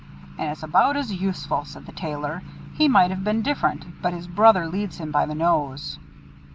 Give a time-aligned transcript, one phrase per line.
[0.39, 2.41] "And is about as useful," said the Tailor.
[2.73, 5.99] "He might have been different, but his brother leads him by the nose."